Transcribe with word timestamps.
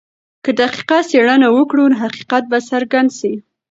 که 0.43 0.51
دقیقه 0.59 0.97
څېړنه 1.09 1.47
وکړو 1.51 1.83
نو 1.91 1.95
حقیقت 2.03 2.43
به 2.51 2.57
څرګند 2.69 3.09
سي. 3.19 3.33